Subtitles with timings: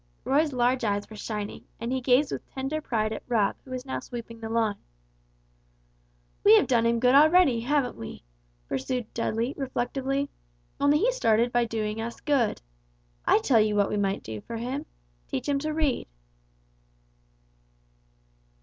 [0.23, 3.85] Roy's large eyes were shining, and he gazed with tender pride at Rob who was
[3.85, 4.77] now sweeping the lawn.
[6.43, 8.23] "We have done him good already, haven't we?"
[8.67, 10.31] pursued Dudley, reflectively;
[10.79, 12.63] "only he started by doing us good.
[13.27, 14.87] I tell you what we might do for him.
[15.27, 16.07] Teach him to read."